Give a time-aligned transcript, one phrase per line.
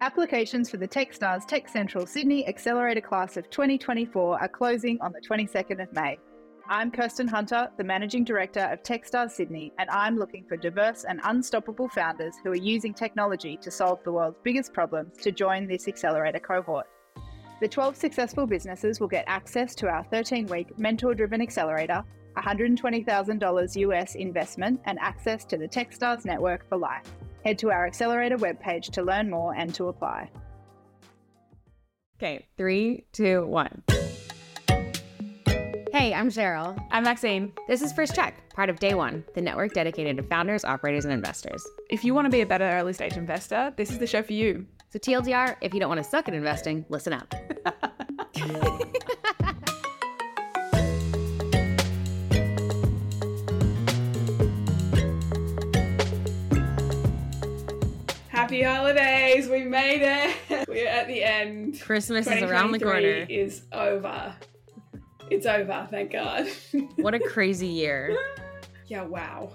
[0.00, 5.20] Applications for the Techstars Tech Central Sydney Accelerator Class of 2024 are closing on the
[5.20, 6.16] 22nd of May.
[6.68, 11.20] I'm Kirsten Hunter, the Managing Director of Techstars Sydney, and I'm looking for diverse and
[11.24, 15.88] unstoppable founders who are using technology to solve the world's biggest problems to join this
[15.88, 16.86] accelerator cohort.
[17.60, 22.04] The 12 successful businesses will get access to our 13 week mentor driven accelerator,
[22.36, 27.10] $120,000 US investment, and access to the Techstars network for life.
[27.48, 30.30] Head to our accelerator webpage to learn more and to apply.
[32.18, 33.82] Okay, three, two, one.
[35.90, 36.78] Hey, I'm Cheryl.
[36.90, 37.54] I'm Maxine.
[37.66, 41.14] This is First Cheque, part of Day One, the network dedicated to founders, operators, and
[41.14, 41.66] investors.
[41.88, 44.34] If you want to be a better early stage investor, this is the show for
[44.34, 44.66] you.
[44.90, 47.34] So, TLDR, if you don't want to suck at investing, listen up.
[58.58, 59.48] Happy holidays!
[59.48, 60.66] We made it.
[60.68, 61.80] We're at the end.
[61.80, 63.24] Christmas is around the corner.
[63.28, 64.34] Is over.
[65.30, 65.86] It's over.
[65.88, 66.48] Thank God.
[66.96, 68.18] what a crazy year.
[68.88, 69.02] Yeah.
[69.02, 69.52] Wow.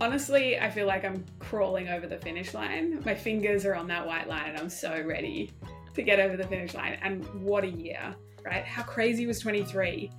[0.00, 3.02] Honestly, I feel like I'm crawling over the finish line.
[3.04, 5.50] My fingers are on that white line, and I'm so ready
[5.94, 6.98] to get over the finish line.
[7.02, 8.64] And what a year, right?
[8.64, 10.12] How crazy was 23?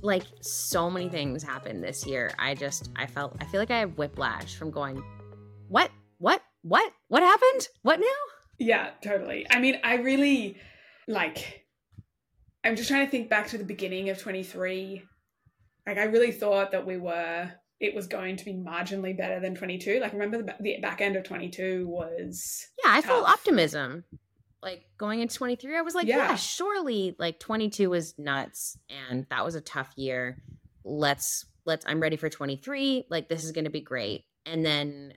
[0.00, 2.30] Like so many things happened this year.
[2.38, 5.04] I just I felt I feel like I have whiplash from going,
[5.68, 7.68] what, what, what, what happened?
[7.82, 8.06] What now?
[8.58, 9.46] Yeah, totally.
[9.50, 10.56] I mean, I really
[11.08, 11.66] like.
[12.64, 15.02] I'm just trying to think back to the beginning of 23.
[15.86, 17.50] Like, I really thought that we were
[17.82, 19.98] it was going to be marginally better than 22.
[20.00, 22.68] Like, remember the, the back end of 22 was.
[22.82, 23.06] Yeah, I tough.
[23.06, 24.04] felt optimism.
[24.62, 26.18] Like going into 23, I was like, yeah.
[26.18, 30.40] yeah, surely like 22 was nuts and that was a tough year.
[30.84, 33.06] Let's, let's, I'm ready for 23.
[33.10, 34.26] Like, this is going to be great.
[34.46, 35.14] And then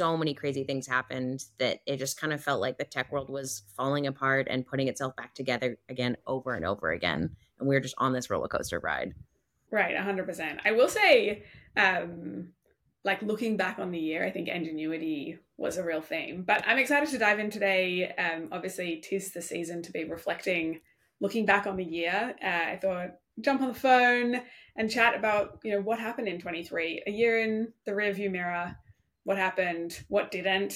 [0.00, 3.28] so many crazy things happened that it just kind of felt like the tech world
[3.28, 7.36] was falling apart and putting itself back together again over and over again.
[7.58, 9.12] And we were just on this roller coaster ride.
[9.70, 10.60] Right, 100%.
[10.64, 11.44] I will say,
[11.76, 12.54] um,
[13.04, 16.44] like looking back on the year, I think ingenuity was a real theme.
[16.46, 18.10] But I'm excited to dive in today.
[18.16, 20.80] Um, obviously, tis the season to be reflecting,
[21.20, 22.34] looking back on the year.
[22.42, 24.40] Uh, I thought jump on the phone
[24.76, 28.76] and chat about you know what happened in 23, a year in the rearview mirror,
[29.24, 30.74] what happened, what didn't,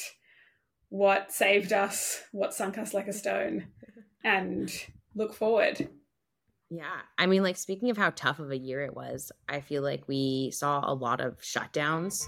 [0.88, 3.66] what saved us, what sunk us like a stone,
[4.24, 4.72] and
[5.14, 5.88] look forward.
[6.70, 7.00] Yeah.
[7.18, 10.08] I mean, like, speaking of how tough of a year it was, I feel like
[10.08, 12.24] we saw a lot of shutdowns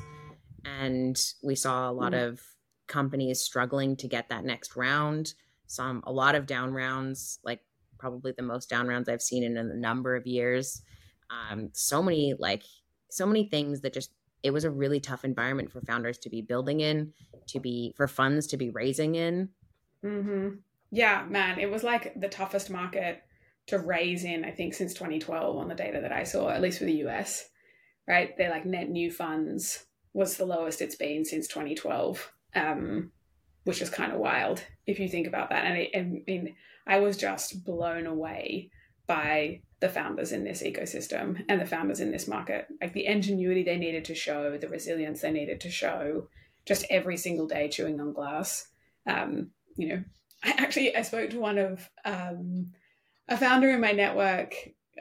[0.64, 2.28] and we saw a lot mm.
[2.28, 2.40] of
[2.86, 5.34] companies struggling to get that next round.
[5.66, 7.60] Some, a lot of down rounds, like
[7.98, 10.82] probably the most down rounds I've seen in a number of years.
[11.30, 12.62] Um, so many, like,
[13.10, 14.10] so many things that just,
[14.42, 17.12] it was a really tough environment for founders to be building in,
[17.48, 19.48] to be, for funds to be raising in.
[20.04, 20.56] Mm-hmm.
[20.90, 23.22] Yeah, man, it was like the toughest market
[23.66, 26.78] to raise in, I think, since 2012 on the data that I saw, at least
[26.78, 27.48] for the US,
[28.06, 28.36] right?
[28.36, 33.12] They're like net new funds was the lowest it's been since 2012, um,
[33.64, 35.66] which is kind of wild if you think about that.
[35.66, 38.70] And I, I mean, I was just blown away
[39.06, 43.62] by the founders in this ecosystem and the founders in this market, like the ingenuity
[43.62, 46.28] they needed to show, the resilience they needed to show,
[46.64, 48.68] just every single day chewing on glass.
[49.06, 50.04] Um, you know,
[50.42, 52.72] I actually I spoke to one of um,
[53.28, 54.54] a founder in my network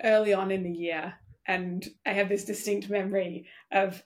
[0.03, 1.13] early on in the year,
[1.47, 4.03] and I have this distinct memory of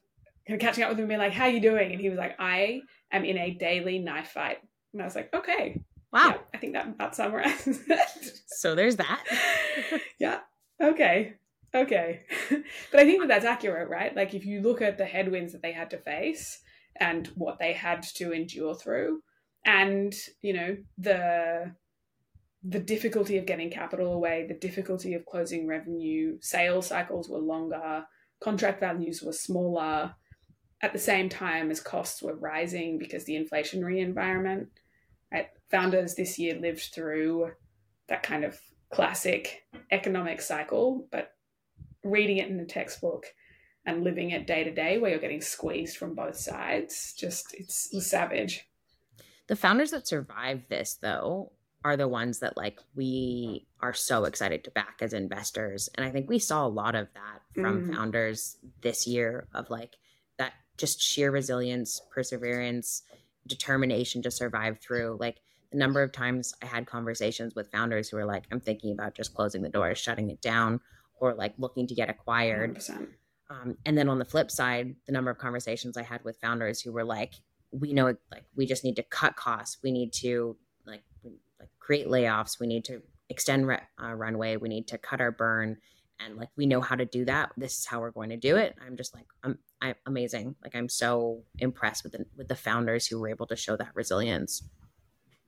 [0.47, 2.09] kind of catching up with him and being like, "How are you doing?" And he
[2.09, 2.81] was like, "I
[3.12, 4.59] am in a daily knife fight,"
[4.94, 5.81] and I was like, "Okay."
[6.12, 6.30] Wow.
[6.30, 8.41] Yeah, I think that about summarizes it.
[8.47, 9.24] So there's that.
[10.19, 10.40] yeah.
[10.81, 11.35] Okay.
[11.73, 12.22] Okay.
[12.50, 14.16] but I think that that's accurate, right?
[14.16, 16.59] Like if you look at the headwinds that they had to face
[17.00, 19.22] and what they had to endure through
[19.66, 21.73] and, you know, the
[22.62, 28.03] the difficulty of getting capital away, the difficulty of closing revenue, sales cycles were longer,
[28.41, 30.13] contract values were smaller,
[30.81, 34.69] at the same time as costs were rising because the inflationary environment.
[35.31, 35.47] Right?
[35.72, 37.51] Founders this year lived through
[38.07, 38.59] that kind of
[38.91, 41.33] classic economic cycle, but
[42.03, 43.25] reading it in a textbook
[43.86, 47.89] and living it day to day where you're getting squeezed from both sides, just it's
[48.06, 48.68] savage.
[49.47, 51.51] The founders that survived this though
[51.83, 56.12] are the ones that like we are so excited to back as investors and i
[56.12, 57.95] think we saw a lot of that from mm.
[57.95, 59.95] founders this year of like
[60.38, 63.03] that just sheer resilience perseverance
[63.47, 65.38] determination to survive through like
[65.71, 69.16] the number of times i had conversations with founders who were like i'm thinking about
[69.16, 70.80] just closing the door shutting it down
[71.19, 72.75] or like looking to get acquired
[73.50, 76.81] um, and then on the flip side the number of conversations i had with founders
[76.81, 77.36] who were like
[77.71, 80.56] we know like we just need to cut costs we need to
[80.86, 81.04] like
[81.60, 82.60] like create layoffs.
[82.60, 84.57] We need to extend re- uh, runway.
[84.57, 85.77] We need to cut our burn,
[86.19, 87.51] and like we know how to do that.
[87.57, 88.75] This is how we're going to do it.
[88.86, 90.56] I'm just like I'm, I'm amazing.
[90.63, 93.89] Like I'm so impressed with the with the founders who were able to show that
[93.94, 94.63] resilience.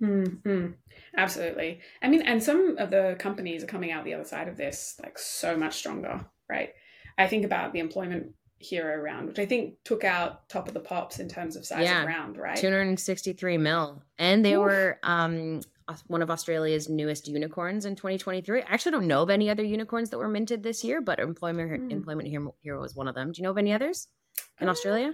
[0.01, 0.68] Mm-hmm.
[1.15, 1.80] Absolutely.
[2.01, 5.00] I mean, and some of the companies are coming out the other side of this
[5.01, 6.74] like so much stronger, right?
[7.18, 10.80] I think about the Employment Hero round, which I think took out top of the
[10.80, 12.57] pops in terms of size yeah, of round, right?
[12.57, 14.03] 263 mil.
[14.19, 14.62] And they Oof.
[14.62, 15.62] were um
[16.07, 18.62] one of Australia's newest unicorns in 2023.
[18.62, 21.89] I actually don't know of any other unicorns that were minted this year, but Employment
[21.89, 21.92] mm.
[21.92, 22.30] Employment
[22.62, 23.31] Hero was one of them.
[23.31, 24.07] Do you know of any others
[24.59, 25.13] in uh, Australia?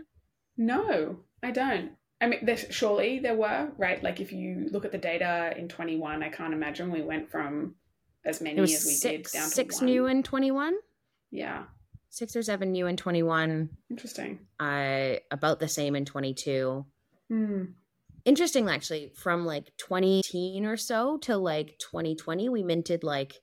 [0.58, 1.92] No, I don't.
[2.20, 4.02] I mean, surely there were, right?
[4.02, 7.76] Like if you look at the data in 21, I can't imagine we went from
[8.26, 9.86] as many as we six, did down to six one.
[9.86, 10.76] new in 21.
[11.32, 11.64] Yeah.
[12.10, 13.70] Six or seven new in 21.
[13.92, 14.40] Interesting.
[14.60, 16.86] Uh, about the same in 22.
[17.30, 17.64] Hmm.
[18.26, 23.42] Interesting, actually, from like 2018 or so to like 2020, we minted like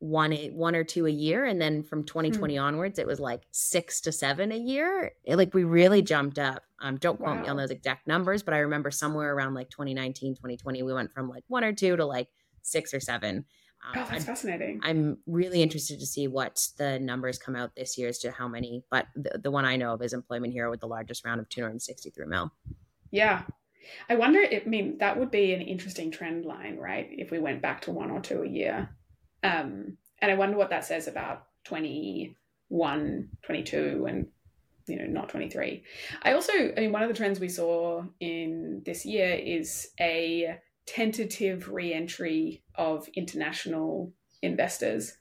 [0.00, 2.62] one one or two a year and then from 2020 hmm.
[2.62, 6.62] onwards it was like six to seven a year it, like we really jumped up
[6.80, 7.42] um don't quote wow.
[7.42, 11.12] me on those exact numbers but i remember somewhere around like 2019 2020 we went
[11.12, 12.28] from like one or two to like
[12.62, 13.44] six or seven
[13.82, 14.80] um, oh, that's I'm, fascinating.
[14.82, 18.46] I'm really interested to see what the numbers come out this year as to how
[18.46, 21.40] many, but the, the one I know of is Employment Hero with the largest round
[21.40, 22.52] of 263 mil.
[23.10, 23.42] Yeah.
[24.08, 27.08] I wonder, if, I mean, that would be an interesting trend line, right?
[27.10, 28.90] If we went back to one or two a year.
[29.42, 34.26] Um, and I wonder what that says about 21, 22, and
[34.90, 35.82] you know, not 23.
[36.22, 40.58] I also, I mean, one of the trends we saw in this year is a
[40.86, 45.16] tentative re-entry of international investors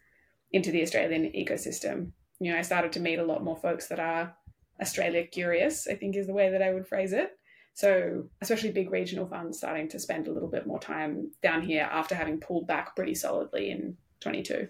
[0.51, 2.11] into the Australian ecosystem.
[2.39, 4.35] You know, I started to meet a lot more folks that are
[4.81, 7.31] Australia curious, I think is the way that I would phrase it.
[7.73, 11.87] So, especially big regional funds starting to spend a little bit more time down here
[11.89, 14.67] after having pulled back pretty solidly in 22.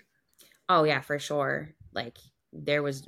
[0.67, 1.69] Oh yeah, for sure.
[1.93, 2.17] Like
[2.51, 3.07] there was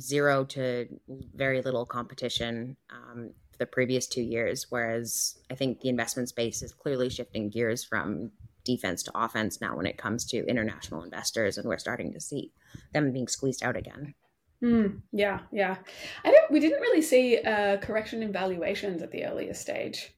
[0.00, 0.86] zero to
[1.34, 6.62] very little competition um, for the previous two years, whereas I think the investment space
[6.62, 8.30] is clearly shifting gears from
[8.64, 12.52] defense to offense now when it comes to international investors, and we're starting to see
[12.92, 14.14] them being squeezed out again.
[14.62, 15.76] Mm, yeah, yeah.
[16.24, 16.50] I don't.
[16.50, 20.14] We didn't really see a correction in valuations at the earliest stage.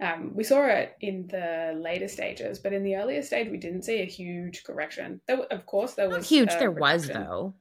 [0.00, 3.82] Um, we saw it in the later stages, but in the earlier stage, we didn't
[3.82, 5.20] see a huge correction.
[5.28, 6.50] There, of course, there was Not huge.
[6.58, 7.54] There was though.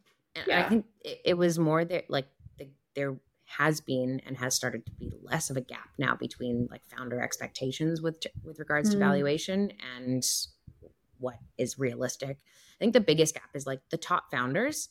[0.47, 0.65] Yeah.
[0.65, 2.27] I think it, was more that like
[2.57, 3.15] the, there
[3.45, 7.21] has been and has started to be less of a gap now between like founder
[7.21, 8.93] expectations with with regards mm.
[8.93, 10.23] to valuation and
[11.19, 12.37] what is realistic.
[12.39, 14.89] I think the biggest gap is like the top founders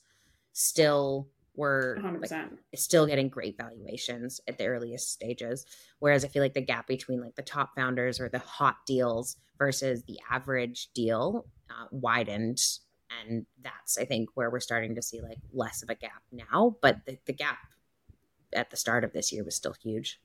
[0.52, 2.30] still were like,
[2.74, 5.66] still getting great valuations at the earliest stages.
[5.98, 9.36] Whereas I feel like the gap between like the top founders or the hot deals
[9.58, 12.58] versus the average deal uh, widened.
[13.20, 16.76] And that's, I think, where we're starting to see like less of a gap now.
[16.80, 17.58] But the, the gap
[18.52, 20.20] at the start of this year was still huge.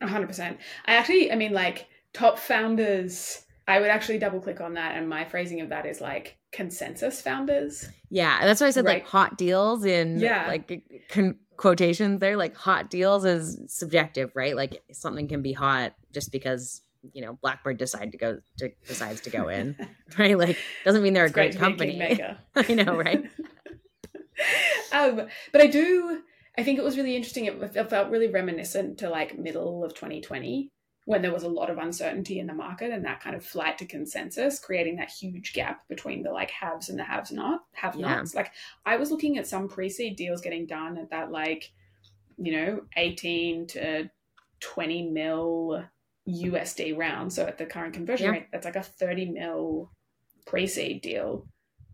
[0.00, 0.58] 100%.
[0.86, 5.08] I actually, I mean, like top founders I would actually double click on that, and
[5.08, 7.88] my phrasing of that is like consensus founders.
[8.10, 8.94] Yeah, that's why I said right.
[8.94, 10.46] like hot deals in yeah.
[10.48, 12.18] like con- quotations.
[12.18, 14.56] There, like hot deals is subjective, right?
[14.56, 16.82] Like something can be hot just because
[17.12, 19.76] you know Blackbird decide to go to, decides to go in,
[20.18, 20.38] right?
[20.38, 22.00] Like doesn't mean they're it's a great, great company.
[22.56, 23.24] I know, right?
[24.92, 26.22] um, but I do.
[26.56, 27.46] I think it was really interesting.
[27.46, 30.70] It felt really reminiscent to like middle of 2020
[31.04, 33.76] when there was a lot of uncertainty in the market and that kind of flight
[33.78, 37.96] to consensus, creating that huge gap between the like haves and the haves not have
[37.96, 38.34] nots.
[38.34, 38.40] Yeah.
[38.40, 38.52] Like
[38.86, 41.72] I was looking at some pre-seed deals getting done at that like,
[42.36, 44.10] you know, 18 to
[44.60, 45.84] 20 mil
[46.28, 47.32] USD round.
[47.32, 48.32] So at the current conversion yeah.
[48.32, 49.90] rate, that's like a 30 mil
[50.46, 51.46] pre-seed deal.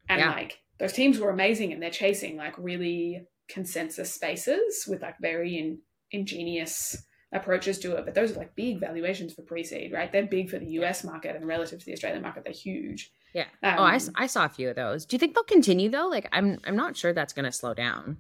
[0.09, 0.31] And yeah.
[0.31, 5.59] like those teams were amazing and they're chasing like really consensus spaces with like very
[5.59, 5.79] in,
[6.11, 6.97] ingenious
[7.33, 8.05] approaches to it.
[8.05, 10.11] But those are like big valuations for pre-seed, right?
[10.11, 13.13] They're big for the US market and relative to the Australian market, they're huge.
[13.35, 13.47] Yeah.
[13.63, 15.05] Um, oh, I, I saw a few of those.
[15.05, 16.07] Do you think they'll continue though?
[16.07, 18.17] Like, I'm I'm not sure that's going to slow down.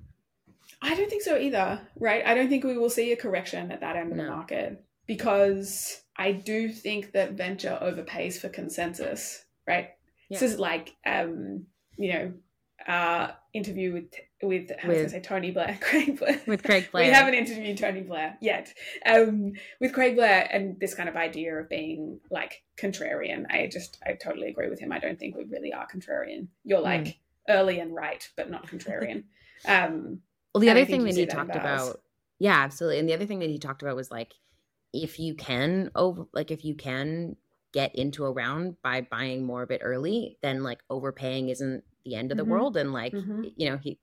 [0.82, 2.24] I don't think so either, right?
[2.24, 4.24] I don't think we will see a correction at that end of no.
[4.24, 9.88] the market because I do think that venture overpays for consensus, right?
[10.28, 10.38] Yeah.
[10.38, 12.32] This is like, um, you know,
[12.86, 16.40] uh, interview with with I was going to say Tony Blair, Craig Blair.
[16.46, 18.72] With Craig Blair, we haven't interviewed Tony Blair yet.
[19.04, 23.98] Um, with Craig Blair and this kind of idea of being like contrarian, I just
[24.06, 24.92] I totally agree with him.
[24.92, 26.48] I don't think we really are contrarian.
[26.64, 27.16] You're like mm.
[27.48, 29.24] early and right, but not contrarian.
[29.66, 30.20] Um,
[30.54, 32.00] well, the other thing that he talked about,
[32.38, 34.32] yeah, absolutely, and the other thing that he talked about was like
[34.92, 37.36] if you can over like if you can
[37.72, 42.14] get into a round by buying more of it early, then like overpaying isn't the
[42.14, 42.48] end of the Mhm.
[42.48, 42.76] world.
[42.78, 43.52] And like, Mhm.
[43.56, 43.98] you know, he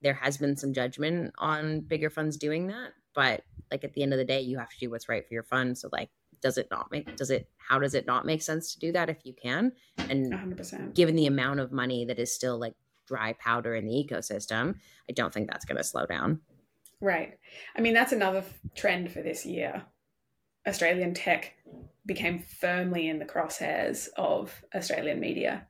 [0.00, 2.92] there has been some judgment on bigger funds doing that.
[3.14, 5.32] But like at the end of the day, you have to do what's right for
[5.34, 5.76] your fund.
[5.78, 8.78] So like does it not make does it how does it not make sense to
[8.80, 9.72] do that if you can?
[10.10, 10.94] And 100%.
[10.94, 12.74] given the amount of money that is still like
[13.06, 14.78] dry powder in the ecosystem,
[15.08, 16.40] I don't think that's going to slow down.
[17.00, 17.38] Right.
[17.76, 19.84] I mean, that's another f- trend for this year.
[20.66, 21.54] Australian tech
[22.06, 25.66] became firmly in the crosshairs of Australian media.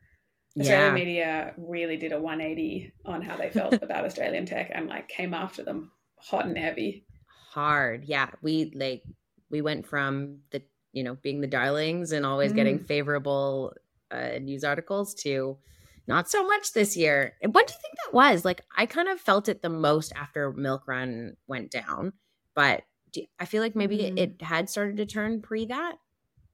[0.58, 5.08] Australian media really did a 180 on how they felt about Australian tech and like
[5.08, 7.06] came after them hot and heavy.
[7.50, 8.04] hard.
[8.04, 9.02] Yeah, we like
[9.50, 12.86] we went from the you know being the darlings and always getting Mm.
[12.86, 13.72] favorable
[14.10, 15.58] uh, news articles to
[16.06, 17.34] not so much this year.
[17.42, 18.44] And When do you think that was?
[18.44, 22.12] Like I kind of felt it the most after Milk Run went down,
[22.54, 22.82] but
[23.14, 24.18] do, I feel like maybe Mm.
[24.18, 25.96] it had started to turn pre that.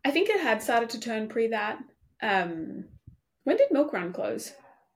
[0.04, 1.78] I think it had started to turn pre that.
[2.22, 2.84] Um,
[3.44, 4.52] when did Milk Run close?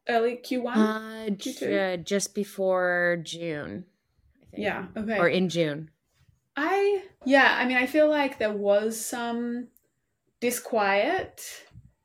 [0.08, 0.76] Early Q1?
[0.76, 1.94] Uh, j- Q2?
[1.94, 3.84] uh, just before June.
[4.42, 4.62] I think.
[4.62, 4.86] yeah.
[4.96, 5.18] Okay.
[5.18, 5.90] or in June.
[6.56, 9.68] I yeah, I mean I feel like there was some
[10.40, 11.42] disquiet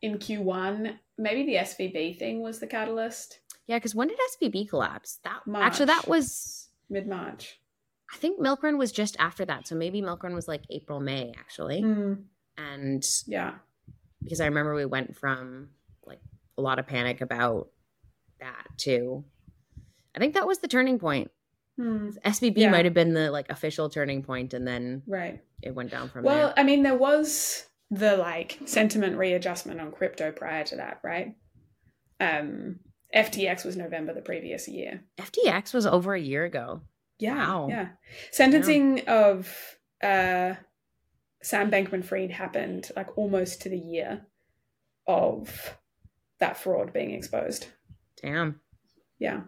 [0.02, 0.98] in Q1.
[1.18, 3.40] Maybe the SVB thing was the catalyst.
[3.68, 5.20] Yeah, because when did SVB collapse?
[5.24, 5.64] That March.
[5.66, 7.59] actually that was Mid March.
[8.14, 9.68] I think Milk Run was just after that.
[9.68, 11.82] So maybe Milk Run was like April, May actually.
[12.58, 13.54] And yeah.
[14.24, 15.70] because I remember we went from
[16.06, 16.20] like
[16.58, 17.70] a lot of panic about
[18.40, 19.24] that to
[20.16, 21.30] I think that was the turning point.
[21.80, 22.72] SVB Yeah.
[22.72, 25.42] might have been the like official turning point and then Right.
[25.62, 26.54] it went down from Well, there.
[26.58, 31.36] I mean there was the like sentiment readjustment on crypto prior to that, right?
[32.20, 32.80] Um
[33.16, 35.04] FTX was November the previous year.
[35.18, 36.82] FTX was over a year ago.
[37.20, 37.36] Yeah.
[37.36, 37.68] Wow.
[37.70, 37.88] Yeah.
[38.32, 39.48] Sentencing of
[40.02, 40.56] uh
[41.42, 44.26] Sam Bankman Fried happened like almost to the year
[45.08, 45.78] of
[46.40, 47.68] that fraud being exposed.
[48.22, 48.60] Damn.
[49.20, 49.42] Yeah.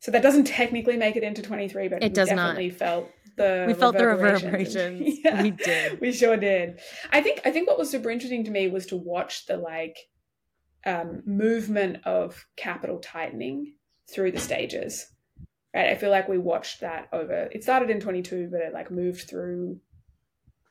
[0.00, 2.36] So that doesn't technically make it into 23, but It does not.
[2.54, 4.74] definitely felt the We felt the reverberations.
[4.74, 5.18] reverberations.
[5.24, 6.00] yeah, We did.
[6.00, 6.80] We sure did.
[7.12, 9.96] I think I think what was super interesting to me was to watch the like
[10.86, 13.74] um movement of capital tightening
[14.12, 15.06] through the stages.
[15.74, 15.90] Right?
[15.90, 19.28] I feel like we watched that over it started in 22 but it like moved
[19.28, 19.80] through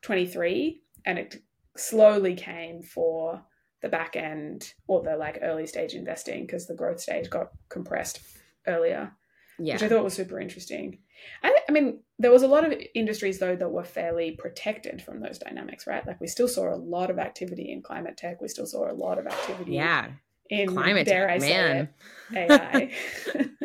[0.02, 1.42] 23 and it
[1.76, 3.42] slowly came for
[3.82, 8.20] the back end or the like early stage investing because the growth stage got compressed
[8.68, 9.12] earlier
[9.58, 9.76] Yeah.
[9.76, 11.00] which I thought was super interesting.
[11.44, 15.20] I, I mean, there was a lot of industries though that were fairly protected from
[15.22, 16.06] those dynamics, right?
[16.06, 18.42] Like we still saw a lot of activity in climate tech.
[18.42, 20.12] We still saw a lot of activity Yeah.
[20.50, 21.90] in Climate dare tech, I say man.
[22.32, 22.92] it, AI.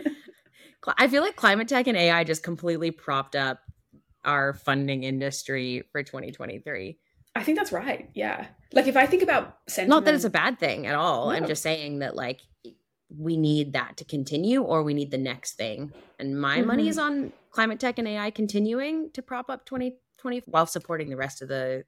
[0.98, 3.60] I feel like climate tech and AI just completely propped up
[4.24, 6.98] our funding industry for 2023.
[7.36, 8.10] I think that's right.
[8.14, 8.46] Yeah.
[8.72, 11.30] Like if I think about sentiment, Not that it's a bad thing at all.
[11.30, 12.40] I'm just saying that like
[13.16, 15.92] we need that to continue or we need the next thing.
[16.18, 16.88] And my money Mhm.
[16.88, 21.42] is on climate tech and AI continuing to prop up 2020 while supporting the rest
[21.42, 21.84] of the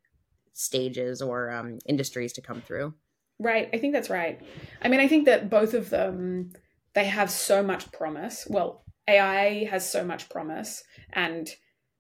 [0.52, 2.94] stages or um, industries to come through.
[3.38, 3.68] Right.
[3.72, 4.40] I think that's right.
[4.82, 6.52] I mean, I think that both of them
[6.94, 8.46] they have so much promise.
[8.48, 10.82] Well, AI has so much promise
[11.12, 11.48] and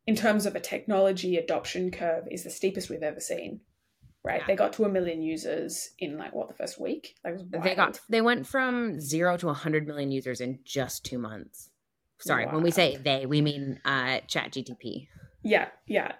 [0.06, 3.60] in terms of a technology adoption curve is the steepest we've ever seen.
[4.24, 4.40] Right?
[4.40, 4.46] Yeah.
[4.48, 7.14] They got to a million users in like what the first week?
[7.24, 11.70] Like They got they went from 0 to 100 million users in just 2 months.
[12.18, 15.08] Sorry, when we say they, we mean uh ChatGPT.
[15.44, 16.12] Yeah, yeah.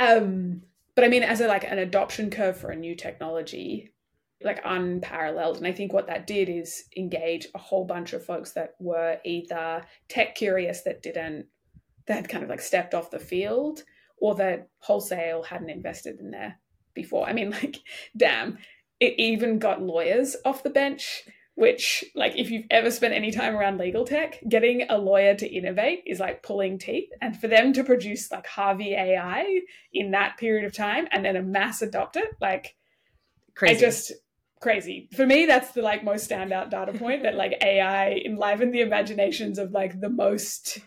[0.00, 0.62] Um,
[0.96, 3.93] but I mean, as a like an adoption curve for a new technology,
[4.42, 5.56] like unparalleled.
[5.56, 9.18] And I think what that did is engage a whole bunch of folks that were
[9.24, 11.46] either tech curious that didn't
[12.06, 13.82] that had kind of like stepped off the field,
[14.18, 16.58] or that wholesale hadn't invested in there
[16.94, 17.26] before.
[17.26, 17.78] I mean, like,
[18.16, 18.58] damn,
[19.00, 21.24] it even got lawyers off the bench.
[21.56, 25.46] Which, like, if you've ever spent any time around legal tech, getting a lawyer to
[25.46, 27.08] innovate is like pulling teeth.
[27.22, 29.60] And for them to produce like Harvey AI
[29.92, 32.74] in that period of time and then a mass adopt it, like,
[33.54, 33.76] Crazy.
[33.76, 34.12] I just
[34.64, 35.08] crazy.
[35.14, 39.58] For me, that's the like most standout data point that like AI enlivened the imaginations
[39.58, 40.78] of like the most,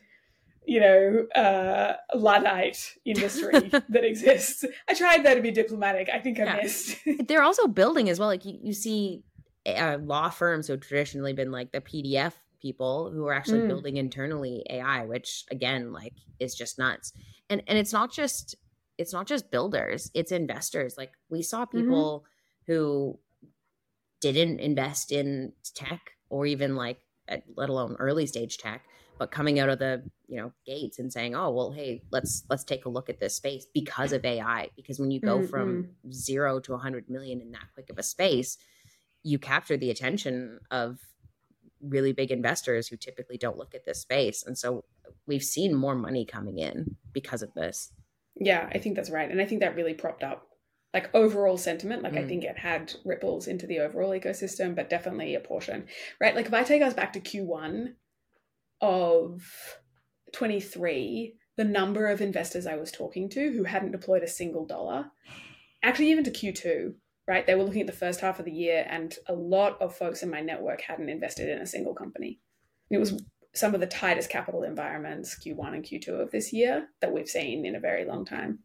[0.65, 4.65] you know, uh, Luddite industry that exists.
[4.89, 6.09] I tried there to be diplomatic.
[6.11, 6.55] I think I Yeah.
[6.55, 6.97] missed.
[7.27, 8.29] they're also building as well.
[8.29, 9.23] Like you, you see
[9.67, 13.67] uh, law firms who have traditionally been like the PDF people who are actually Mm.
[13.67, 17.13] building internally AI, which again, like is just nuts.
[17.47, 18.55] And and it's not just
[18.97, 20.95] it's not just builders, it's investors.
[20.97, 22.25] Like we saw people
[22.65, 23.19] who
[24.21, 26.99] didn't invest in tech or even like
[27.55, 28.83] let alone early stage tech,
[29.17, 32.63] but coming out of the you know gates and saying, oh well, hey, let's let's
[32.63, 34.69] take a look at this space because of AI.
[34.75, 35.47] Because when you go mm-hmm.
[35.47, 38.57] from zero to 100 million in that quick of a space,
[39.23, 40.99] you capture the attention of
[41.81, 44.85] really big investors who typically don't look at this space, and so
[45.25, 47.91] we've seen more money coming in because of this.
[48.39, 50.46] Yeah, I think that's right, and I think that really propped up
[50.93, 52.03] like overall sentiment.
[52.03, 52.23] Like mm.
[52.23, 55.87] I think it had ripples into the overall ecosystem, but definitely a portion,
[56.19, 56.35] right?
[56.35, 57.93] Like if I take us back to Q1
[58.81, 59.43] of
[60.33, 65.11] 23, the number of investors I was talking to who hadn't deployed a single dollar,
[65.83, 66.93] actually even to Q2,
[67.27, 67.45] right?
[67.45, 70.23] They were looking at the first half of the year, and a lot of folks
[70.23, 72.39] in my network hadn't invested in a single company.
[72.89, 73.21] It was
[73.53, 77.65] some of the tightest capital environments, Q1 and Q2 of this year, that we've seen
[77.65, 78.59] in a very long time.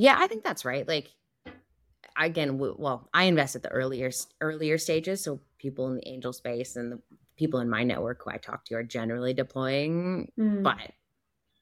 [0.00, 0.88] Yeah, I think that's right.
[0.88, 1.10] Like
[2.18, 6.76] again, well, I invest at the earlier earlier stages, so people in the angel space
[6.76, 7.00] and the
[7.36, 10.62] people in my network who I talk to are generally deploying, mm.
[10.62, 10.78] but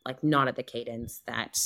[0.06, 1.58] like not at the cadence that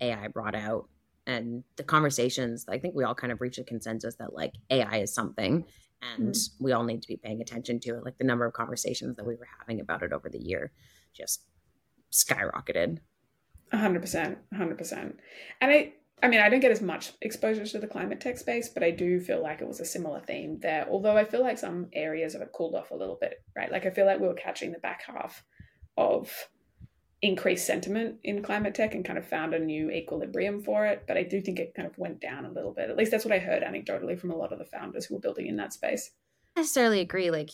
[0.00, 0.88] AI brought out.
[1.26, 4.98] And the conversations, I think we all kind of reached a consensus that like AI
[4.98, 5.64] is something
[6.16, 6.48] and mm.
[6.60, 8.04] we all need to be paying attention to it.
[8.04, 10.70] Like the number of conversations that we were having about it over the year
[11.12, 11.42] just
[12.12, 12.98] skyrocketed.
[13.72, 14.36] 100%.
[14.54, 15.14] 100%.
[15.60, 18.68] And I, I mean, I don't get as much exposure to the climate tech space,
[18.68, 20.86] but I do feel like it was a similar theme there.
[20.90, 23.72] Although I feel like some areas of it cooled off a little bit, right?
[23.72, 25.42] Like I feel like we were catching the back half
[25.96, 26.30] of
[27.22, 31.04] increased sentiment in climate tech and kind of found a new equilibrium for it.
[31.06, 32.90] But I do think it kind of went down a little bit.
[32.90, 35.20] At least that's what I heard anecdotally from a lot of the founders who were
[35.20, 36.10] building in that space.
[36.56, 37.30] I necessarily agree.
[37.30, 37.50] Like,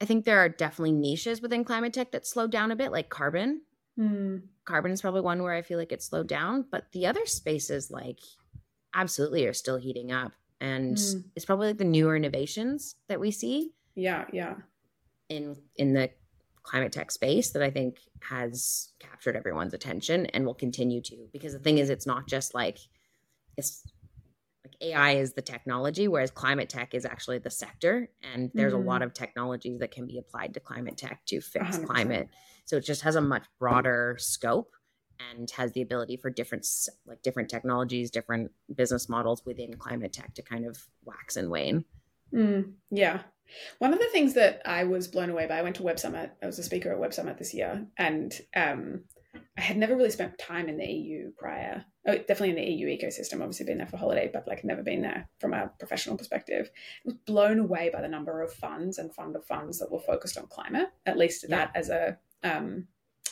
[0.00, 3.08] I think there are definitely niches within climate tech that slowed down a bit, like
[3.08, 3.62] carbon.
[3.98, 4.42] Mm.
[4.64, 7.90] Carbon is probably one where I feel like it slowed down, but the other spaces
[7.90, 8.18] like
[8.94, 10.32] absolutely are still heating up.
[10.60, 11.24] And mm.
[11.34, 13.72] it's probably like the newer innovations that we see.
[13.94, 14.54] Yeah, yeah.
[15.28, 16.10] In in the
[16.62, 17.98] climate tech space that I think
[18.28, 21.28] has captured everyone's attention and will continue to.
[21.32, 22.78] Because the thing is, it's not just like
[23.56, 23.84] it's
[24.64, 28.10] like AI is the technology, whereas climate tech is actually the sector.
[28.34, 28.82] And there's mm-hmm.
[28.82, 29.04] a lot mm-hmm.
[29.04, 31.86] of technologies that can be applied to climate tech to fix 100%.
[31.86, 32.28] climate.
[32.66, 34.72] So it just has a much broader scope
[35.32, 36.66] and has the ability for different
[37.06, 41.84] like different technologies, different business models within climate tech to kind of wax and wane.
[42.34, 43.22] Mm, yeah.
[43.78, 46.32] One of the things that I was blown away by, I went to Web Summit.
[46.42, 49.04] I was a speaker at Web Summit this year, and um,
[49.56, 51.84] I had never really spent time in the EU prior.
[52.06, 53.40] Oh, definitely in the EU ecosystem.
[53.40, 56.70] Obviously, been there for holiday, but like never been there from a professional perspective.
[56.74, 60.00] I was blown away by the number of funds and fund of funds that were
[60.00, 60.88] focused on climate.
[61.06, 61.56] At least yeah.
[61.56, 62.86] that as a um,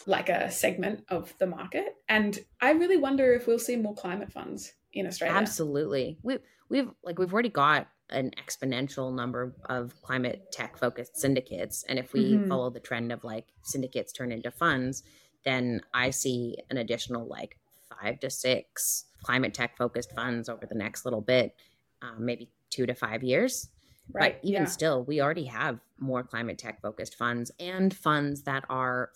[0.06, 1.96] like a segment of the market.
[2.08, 5.36] And I really wonder if we'll see more climate funds in Australia.
[5.36, 6.18] Absolutely.
[6.22, 6.38] We
[6.68, 12.12] we've like we've already got an exponential number of climate tech focused syndicates and if
[12.12, 12.48] we mm-hmm.
[12.48, 15.02] follow the trend of like syndicates turn into funds
[15.44, 17.56] then i see an additional like
[17.88, 21.54] five to six climate tech focused funds over the next little bit
[22.02, 23.68] um, maybe two to five years
[24.12, 24.68] right but even yeah.
[24.68, 29.10] still we already have more climate tech focused funds and funds that are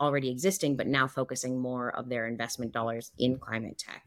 [0.00, 4.02] already existing but now focusing more of their investment dollars in climate tech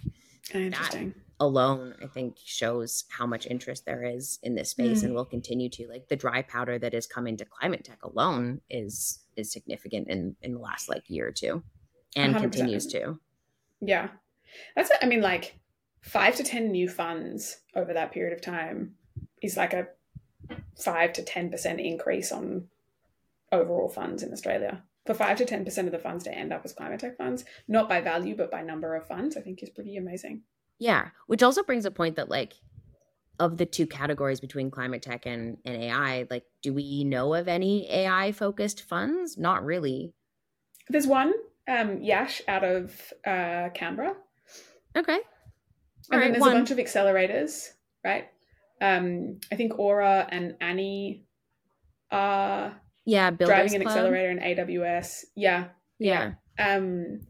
[0.53, 1.09] Interesting.
[1.09, 5.05] That alone i think shows how much interest there is in this space mm.
[5.05, 8.61] and will continue to like the dry powder that has come into climate tech alone
[8.69, 11.61] is is significant in in the last like year or two
[12.15, 12.39] and 100%.
[12.39, 13.19] continues to
[13.81, 14.07] yeah
[14.77, 14.97] that's It.
[15.01, 15.59] i mean like
[15.99, 18.93] five to ten new funds over that period of time
[19.41, 19.87] is like a
[20.77, 22.67] five to ten percent increase on
[23.51, 26.61] overall funds in australia for five to ten percent of the funds to end up
[26.65, 29.69] as climate tech funds not by value but by number of funds i think is
[29.69, 30.41] pretty amazing
[30.79, 32.53] yeah, which also brings a point that like
[33.39, 37.47] of the two categories between climate tech and, and AI, like do we know of
[37.47, 39.37] any AI focused funds?
[39.37, 40.13] Not really.
[40.89, 41.33] There's one,
[41.67, 44.15] um, Yash out of uh, Canberra.
[44.95, 45.19] Okay.
[46.11, 46.51] And then there's one.
[46.51, 47.69] a bunch of accelerators,
[48.03, 48.29] right?
[48.81, 51.25] Um, I think Aura and Annie
[52.11, 53.97] are yeah driving an Club.
[53.97, 55.25] accelerator in AWS.
[55.35, 55.67] Yeah,
[55.99, 56.33] yeah.
[56.57, 56.75] yeah.
[56.75, 57.21] Um,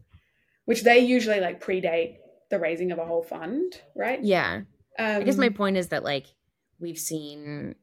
[0.64, 2.16] which they usually like predate
[2.50, 4.22] the raising of a whole fund, right?
[4.22, 4.62] Yeah.
[4.98, 6.26] Um, I guess my um, point is that like
[6.80, 7.74] we've seen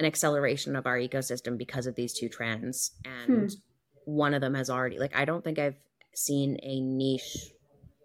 [0.00, 3.58] an acceleration of our ecosystem because of these two trends, and hmm.
[4.04, 5.78] one of them has already like I don't think I've
[6.14, 7.52] seen a niche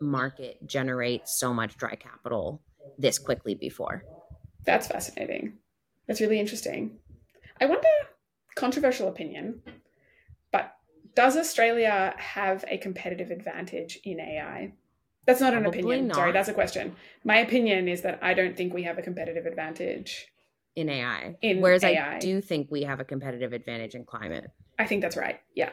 [0.02, 2.62] market generate so much dry capital
[2.98, 4.04] this quickly before.
[4.66, 5.60] That's fascinating.
[6.08, 7.00] That's really interesting.
[7.60, 7.88] I wonder,
[8.56, 9.62] controversial opinion,
[10.52, 10.76] but
[11.16, 14.74] does Australia have a competitive advantage in AI?
[15.26, 16.08] That's not an opinion.
[16.08, 16.16] Not.
[16.16, 16.96] Sorry, that's a question.
[17.24, 20.28] My opinion is that I don't think we have a competitive advantage
[20.76, 21.36] in AI.
[21.42, 22.16] In Whereas AI.
[22.16, 24.46] I do think we have a competitive advantage in climate.
[24.78, 25.40] I think that's right.
[25.56, 25.70] Yeah.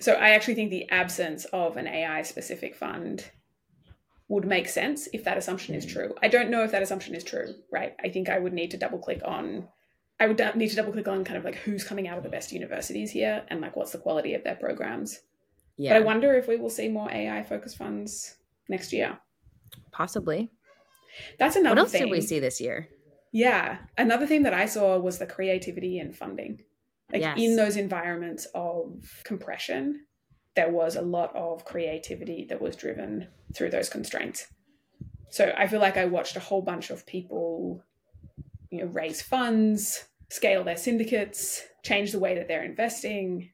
[0.00, 3.30] So I actually think the absence of an AI specific fund
[4.30, 5.90] would make sense if that assumption is hmm.
[5.90, 6.14] true.
[6.22, 7.94] I don't know if that assumption is true, right?
[8.02, 9.68] I think I would need to double click on
[10.20, 12.28] I would need to double click on kind of like who's coming out of the
[12.28, 15.18] best universities here and like what's the quality of their programs.
[15.78, 18.36] Yeah, But I wonder if we will see more AI focused funds
[18.68, 19.18] next year.
[19.92, 20.50] possibly.
[21.38, 22.02] That's another What else thing.
[22.02, 22.88] did we see this year?
[23.32, 23.78] Yeah.
[23.96, 26.64] Another thing that I saw was the creativity and funding.
[27.10, 27.38] Like Yes.
[27.38, 30.04] in those environments of compression,
[30.60, 34.46] there was a lot of creativity that was driven through those constraints.
[35.30, 37.82] So I feel like I watched a whole bunch of people,
[38.68, 43.52] you know, raise funds, scale their syndicates, change the way that they're investing.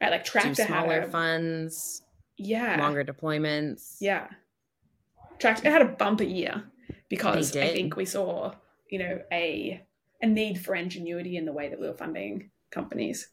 [0.00, 2.02] Right, like Do Tractor had smaller a funds,
[2.38, 3.96] yeah, longer deployments.
[4.00, 4.28] yeah.
[5.38, 6.64] Tractor it had a bumper year
[7.10, 8.54] because I think we saw,
[8.88, 9.84] you know, a
[10.22, 13.28] a need for ingenuity in the way that we were funding companies.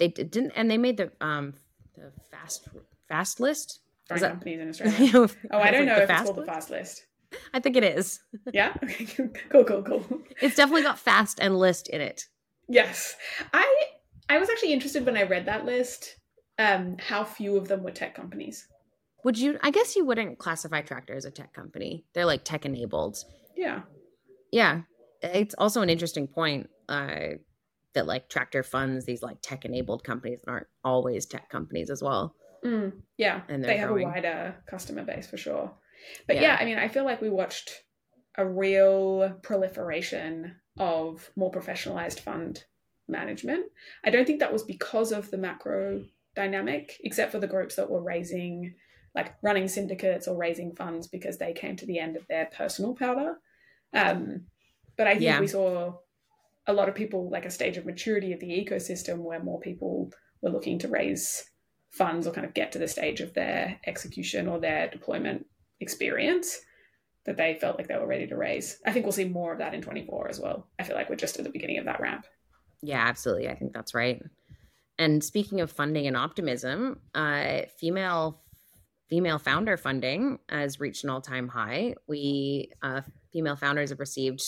[0.00, 1.54] They didn't, and they made the um
[1.96, 2.68] the fast
[3.08, 3.78] fast list.
[4.12, 5.28] Is that- companies in Australia.
[5.52, 7.06] Oh, I don't know if it's called the fast list.
[7.54, 8.18] I think it is.
[8.52, 8.72] Yeah.
[8.82, 9.04] Okay.
[9.50, 9.62] cool.
[9.64, 9.82] Cool.
[9.84, 10.04] Cool.
[10.40, 12.24] It's definitely got fast and list in it.
[12.68, 13.14] Yes,
[13.52, 13.84] I
[14.28, 16.16] I was actually interested when I read that list.
[16.58, 18.66] Um, how few of them were tech companies.
[19.24, 19.58] Would you?
[19.62, 22.04] I guess you wouldn't classify Tractor as a tech company.
[22.14, 23.18] They're like tech enabled.
[23.56, 23.82] Yeah.
[24.50, 24.80] Yeah,
[25.22, 27.34] it's also an interesting point uh,
[27.94, 32.02] that like Tractor funds these like tech enabled companies that aren't always tech companies as
[32.02, 32.34] well.
[32.64, 34.04] Mm, yeah, And they have growing.
[34.06, 35.72] a wider customer base for sure.
[36.26, 36.42] But yeah.
[36.42, 36.56] Yeah.
[36.60, 37.70] I mean, I feel like we watched
[38.36, 42.64] a real proliferation of more professionalized fund
[43.08, 43.66] management.
[44.04, 46.04] I don't think that was because of the macro
[46.36, 48.74] dynamic, except for the groups that were raising,
[49.14, 52.94] like running syndicates or raising funds because they came to the end of their personal
[52.94, 53.36] powder.
[53.92, 54.42] Um,
[54.96, 55.40] but I think Yeah.
[55.40, 55.94] we saw
[56.66, 60.12] a lot of people, like a stage of maturity of the ecosystem where more people
[60.42, 61.44] were looking to raise
[61.90, 65.46] funds or kind of get to the stage of their execution or their deployment
[65.80, 66.60] experience
[67.26, 68.78] that they felt like they were ready to raise.
[68.86, 70.68] I think we'll see more of that in 24 as well.
[70.78, 72.26] I feel like we're just at the beginning of that ramp.
[72.82, 73.48] Yeah, absolutely.
[73.48, 74.22] I think that's right.
[74.98, 78.40] And speaking of funding and optimism, uh, female
[79.08, 81.94] female founder funding has reached an all time high.
[82.06, 83.00] We uh,
[83.32, 84.42] female founders have received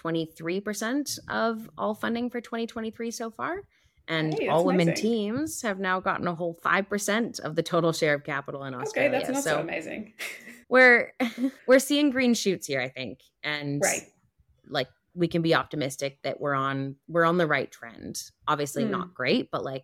[0.00, 3.62] twenty three percent of all funding for twenty twenty three so far,
[4.08, 5.02] and Hey, all women amazing.
[5.10, 8.74] teams have now gotten a whole five percent of the total share of capital in
[8.74, 9.10] Okay, Australia.
[9.10, 10.14] that's not so, so amazing.
[10.68, 11.12] we're
[11.66, 14.02] we're seeing green shoots here, I think, and right.
[14.68, 18.90] like we can be optimistic that we're on we're on the right trend obviously Mm.
[18.90, 19.82] not great but like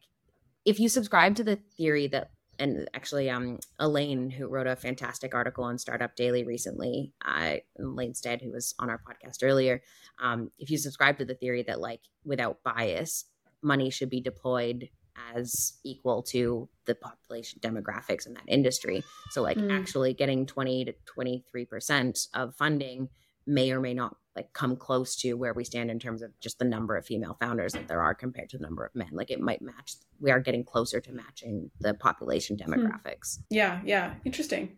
[0.65, 5.35] if you subscribe to the theory that and actually um elaine who wrote a fantastic
[5.35, 9.83] article on startup daily recently uh elaine stead who was on our podcast earlier
[10.23, 13.25] um if you subscribe to the theory that like without bias
[13.63, 14.89] money should be deployed
[15.35, 19.73] as equal to the population demographics in that industry so like Mm.
[19.81, 23.09] actually getting 20 to 23 percent of funding
[23.47, 26.59] may or may not like come close to where we stand in terms of just
[26.59, 29.31] the number of female founders that there are compared to the number of men like
[29.31, 32.73] it might match we are getting closer to matching the population hmm.
[32.73, 34.15] demographics Yeah, yeah.
[34.25, 34.77] Interesting.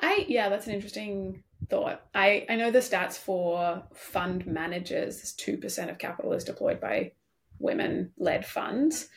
[0.00, 2.02] I yeah, that's an interesting thought.
[2.14, 7.12] I I know the stats for fund managers, two percent of capital is deployed by
[7.58, 9.08] women led funds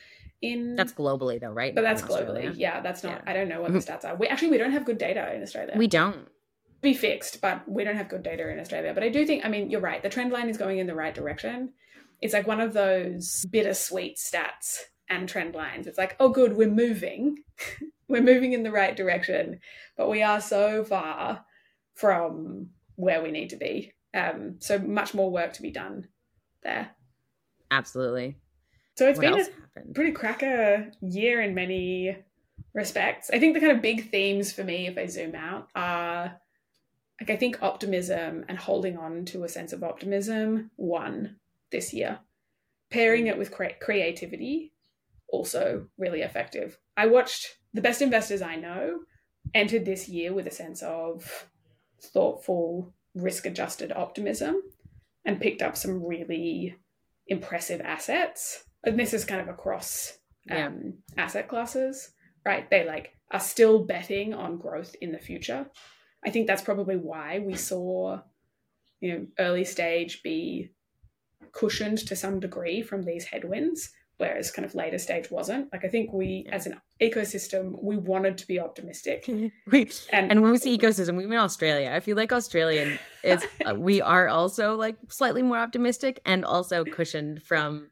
[0.42, 2.52] in that's globally though right but that's globally.
[2.56, 3.30] Yeah, that's not Yeah.
[3.30, 4.14] I don't know what the stats are.
[4.16, 5.74] We actually we don't have good data in Australia.
[5.76, 6.28] we don't
[6.84, 8.92] be fixed, but we don't have good data in Australia.
[8.94, 10.02] But I do think, I mean, you're right.
[10.02, 11.72] The trend line is going in the right direction.
[12.20, 15.86] It's like one of those bittersweet stats and trend lines.
[15.86, 17.38] It's like, oh, good, we're moving.
[18.08, 19.60] we're moving in the right direction,
[19.96, 21.44] but we are so far
[21.94, 23.92] from where we need to be.
[24.14, 26.06] Um, so much more work to be done
[26.62, 26.90] there.
[27.70, 28.36] absolutely
[28.94, 32.16] So it's what been a happened pretty cracker year in many
[32.74, 33.30] respects.
[33.32, 36.40] I think the kind of big themes for me, if I zoom out, are
[37.20, 41.36] like I think optimism and holding on to a sense of optimism won
[41.70, 42.20] this year.
[42.90, 44.72] Pairing it with cre- creativity,
[45.28, 46.78] also really effective.
[46.96, 49.00] I watched the best investors I know
[49.54, 51.48] entered this year with a sense of
[52.12, 54.60] thoughtful, risk adjusted optimism
[55.24, 56.76] and picked up some really
[57.26, 58.64] impressive assets.
[58.84, 60.66] And this is kind of across Yeah.
[60.66, 62.10] um, asset classes,
[62.44, 62.68] right?
[62.70, 65.70] They like are still betting on growth in the future.
[66.24, 68.20] I think that's probably why we saw,
[69.00, 70.70] you know, early stage be
[71.52, 75.72] cushioned to some degree from these headwinds, whereas kind of later stage wasn't.
[75.72, 79.24] Like I think we as an ecosystem, we wanted to be optimistic.
[79.70, 81.92] we, and, and when we say ecosystem, we mean Australia.
[81.94, 86.84] I feel like Australian is uh, we are also like slightly more optimistic and also
[86.84, 87.88] cushioned from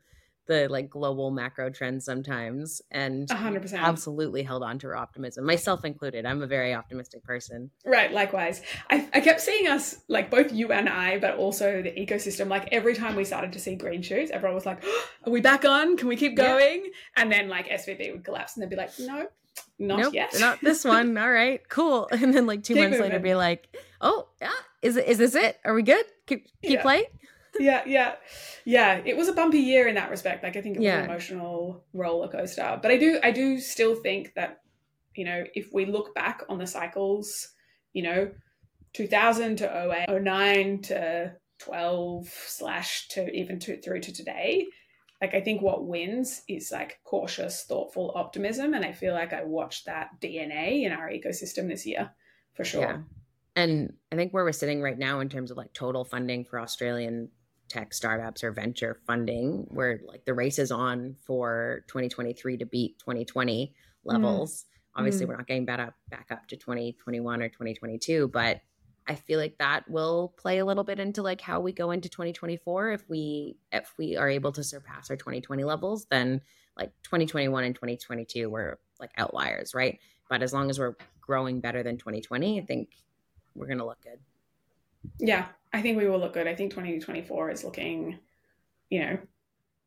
[0.46, 5.84] the like global macro trends sometimes and 100% absolutely held on to her optimism myself
[5.84, 6.26] included.
[6.26, 7.70] I'm a very optimistic person.
[7.84, 8.62] Right likewise.
[8.90, 12.48] I, I kept seeing us like both you and i but also the ecosystem.
[12.48, 15.40] Like every time we started to see green shoots everyone was like oh, are we
[15.40, 15.96] back on?
[15.96, 16.82] Can we keep going?
[16.84, 17.22] Yeah.
[17.22, 19.26] and then like svb would collapse and they'd be like no
[19.78, 20.34] not nope, yet.
[20.38, 21.16] not this one.
[21.18, 22.08] All right cool.
[22.12, 23.12] And then like two keep months moving.
[23.12, 23.68] later be like
[24.00, 24.50] oh yeah
[24.82, 25.58] is is this it?
[25.64, 26.04] Are we good?
[26.26, 26.82] Keep keep yeah.
[26.82, 27.04] playing
[27.58, 28.14] yeah, yeah,
[28.64, 29.00] yeah.
[29.04, 30.42] It was a bumpy year in that respect.
[30.42, 31.00] Like I think it was yeah.
[31.00, 32.78] an emotional roller coaster.
[32.80, 34.62] But I do, I do still think that
[35.14, 37.48] you know, if we look back on the cycles,
[37.92, 38.30] you know,
[38.94, 44.66] 2000 to 08, 09 to 12 slash to even to, through to today,
[45.20, 48.74] like I think what wins is like cautious, thoughtful optimism.
[48.74, 52.10] And I feel like I watched that DNA in our ecosystem this year
[52.54, 52.82] for sure.
[52.82, 52.98] Yeah.
[53.54, 56.58] And I think where we're sitting right now in terms of like total funding for
[56.58, 57.28] Australian
[57.72, 62.98] tech startups or venture funding where like the race is on for 2023 to beat
[62.98, 64.64] 2020 levels.
[64.64, 64.98] Mm.
[65.00, 65.30] Obviously, mm.
[65.30, 68.60] we're not getting back up back up to 2021 or 2022, but
[69.08, 72.10] I feel like that will play a little bit into like how we go into
[72.10, 76.42] 2024 if we if we are able to surpass our 2020 levels, then
[76.76, 79.98] like 2021 and 2022 were like outliers, right?
[80.28, 82.90] But as long as we're growing better than 2020, I think
[83.54, 84.18] we're going to look good.
[85.18, 86.46] Yeah, I think we will look good.
[86.46, 88.18] I think 2024 is looking,
[88.90, 89.18] you know,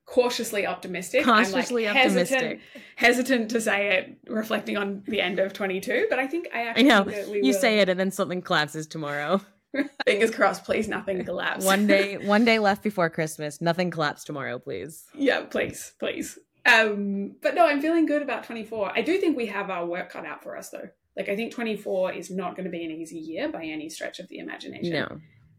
[0.06, 1.26] cautiously optimistic.
[1.26, 2.40] Cautiously like optimistic.
[2.40, 2.62] Hesitant,
[2.96, 6.08] hesitant to say it, reflecting on the end of 22.
[6.10, 7.54] But I think I actually I know you will...
[7.54, 9.42] say it, and then something collapses tomorrow.
[10.06, 10.88] Fingers crossed, please.
[10.88, 11.66] Nothing collapse.
[11.66, 13.62] one day, one day left before Christmas.
[13.62, 15.06] Nothing collapse tomorrow, please.
[15.14, 16.40] Yeah, please, please.
[16.66, 18.92] Um, but no, I'm feeling good about 24.
[18.96, 20.90] I do think we have our work cut out for us, though.
[21.18, 24.20] Like, I think 24 is not going to be an easy year by any stretch
[24.20, 24.92] of the imagination.
[24.92, 25.08] No.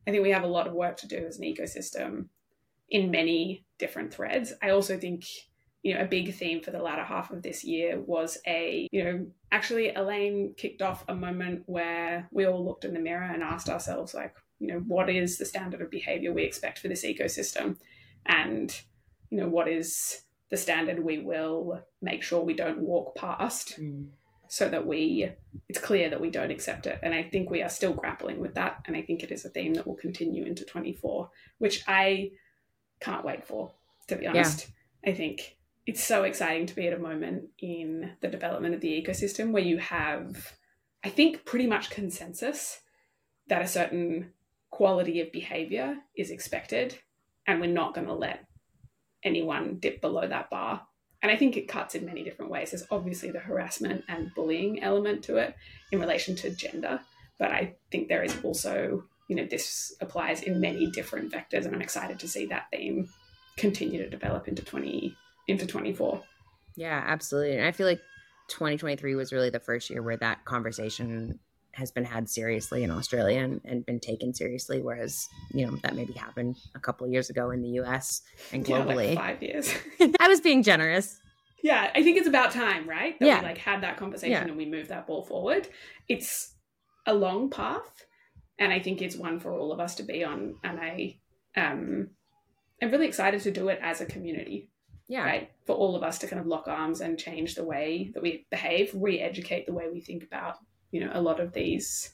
[0.06, 2.28] I think we have a lot of work to do as an ecosystem
[2.88, 4.52] in many different threads.
[4.62, 5.24] I also think,
[5.82, 9.02] you know, a big theme for the latter half of this year was a, you
[9.02, 13.42] know, actually Elaine kicked off a moment where we all looked in the mirror and
[13.42, 17.04] asked ourselves, like, you know, what is the standard of behavior we expect for this
[17.04, 17.76] ecosystem?
[18.26, 18.78] And,
[19.30, 23.80] you know, what is the standard we will make sure we don't walk past?
[23.80, 24.08] Mm
[24.48, 25.30] so that we
[25.68, 26.98] it's clear that we don't accept it.
[27.02, 28.82] And i think we are still grappling with that.
[28.86, 32.30] And i think it is a theme that will continue into 24 which i
[33.00, 33.72] can't wait for
[34.08, 34.68] to be honest.
[35.04, 35.12] Yeah.
[35.12, 35.56] i think
[35.86, 39.62] it's so exciting to be at a moment in the development of the ecosystem where
[39.62, 40.52] you have
[41.04, 42.80] i think pretty much consensus
[43.48, 44.32] that a certain
[44.70, 46.98] quality of behavior is expected
[47.46, 48.44] and we're not going to let
[49.22, 50.86] anyone dip below that bar
[51.22, 52.70] and I think it cuts in many different ways.
[52.70, 55.54] There's obviously the harassment and bullying element to it
[55.92, 57.00] in relation to gender,
[57.38, 61.74] but I think there is also, you know, this applies in many different vectors, and
[61.74, 63.08] I'm excited to see that theme
[63.56, 65.16] continue to develop into 20
[65.48, 66.22] into 24.
[66.76, 67.56] Yeah, absolutely.
[67.56, 68.00] And I feel like
[68.48, 71.38] 2023 was really the first year where that conversation
[71.76, 75.94] has been had seriously in Australia and, and, been taken seriously, whereas you know that
[75.94, 78.22] maybe happened a couple of years ago in the U.S.
[78.52, 79.12] and globally.
[79.12, 79.72] Yeah, like five years.
[80.20, 81.18] I was being generous.
[81.62, 83.18] Yeah, I think it's about time, right?
[83.18, 83.40] That yeah.
[83.40, 84.44] we like had that conversation yeah.
[84.44, 85.68] and we moved that ball forward.
[86.08, 86.54] It's
[87.06, 88.06] a long path,
[88.58, 90.54] and I think it's one for all of us to be on.
[90.64, 91.18] And I,
[91.56, 92.08] um,
[92.82, 94.70] I'm really excited to do it as a community.
[95.08, 95.24] Yeah.
[95.24, 95.50] Right.
[95.66, 98.46] For all of us to kind of lock arms and change the way that we
[98.50, 100.56] behave, re-educate the way we think about
[100.90, 102.12] you know a lot of these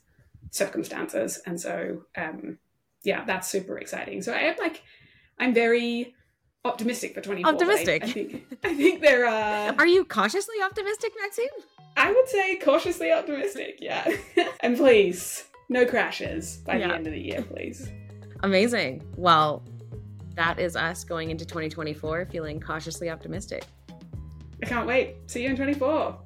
[0.50, 1.40] circumstances.
[1.46, 2.58] And so um
[3.02, 4.22] yeah that's super exciting.
[4.22, 4.82] So i am like
[5.38, 6.14] i'm very
[6.64, 8.02] optimistic for 24 optimistic?
[8.02, 11.48] I, I, think i think there are are you cautiously optimistic maxine?
[11.96, 14.10] I would say cautiously optimistic yeah.
[14.60, 16.88] And please no crashes by yeah.
[16.88, 17.88] the end of the year please.
[18.42, 19.02] Amazing.
[19.16, 19.62] Well
[20.34, 23.64] that is us going into 2024 feeling cautiously optimistic.
[24.62, 25.16] I can't wait.
[25.26, 26.16] See you in 24